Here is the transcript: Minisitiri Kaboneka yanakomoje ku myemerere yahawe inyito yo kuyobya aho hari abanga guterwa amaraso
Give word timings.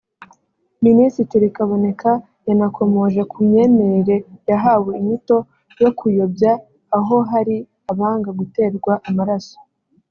Minisitiri 0.85 1.47
Kaboneka 1.55 2.11
yanakomoje 2.47 3.21
ku 3.31 3.37
myemerere 3.47 4.15
yahawe 4.49 4.91
inyito 4.99 5.37
yo 5.81 5.89
kuyobya 5.97 6.51
aho 6.97 7.15
hari 7.31 7.55
abanga 7.91 8.29
guterwa 8.39 8.93
amaraso 9.09 9.57